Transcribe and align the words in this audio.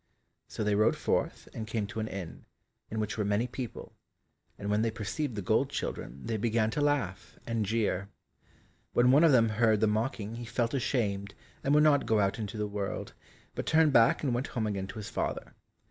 So 0.47 0.63
they 0.63 0.73
rode 0.73 0.95
forth 0.95 1.47
and 1.53 1.67
came 1.67 1.85
to 1.85 1.99
an 1.99 2.07
inn, 2.07 2.45
in 2.89 2.99
which 2.99 3.19
were 3.19 3.23
many 3.23 3.45
people, 3.45 3.93
and 4.57 4.67
when 4.71 4.81
they 4.81 4.89
perceived 4.89 5.35
the 5.35 5.43
gold 5.43 5.69
children 5.69 6.25
they 6.25 6.37
began 6.37 6.71
to 6.71 6.81
laugh, 6.81 7.37
and 7.45 7.63
jeer. 7.67 8.09
When 8.93 9.11
one 9.11 9.23
of 9.23 9.31
them 9.31 9.49
heard 9.49 9.79
the 9.79 9.85
mocking 9.85 10.37
he 10.37 10.45
felt 10.45 10.73
ashamed 10.73 11.35
and 11.63 11.75
would 11.75 11.83
not 11.83 12.07
go 12.07 12.19
out 12.19 12.39
into 12.39 12.57
the 12.57 12.65
world, 12.65 13.13
but 13.53 13.67
turned 13.67 13.93
back 13.93 14.23
and 14.23 14.33
went 14.33 14.47
home 14.57 14.65
again 14.65 14.87
to 14.87 14.97
his 14.97 15.09
father. 15.11 15.53